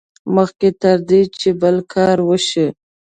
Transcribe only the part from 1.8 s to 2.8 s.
کار وشي.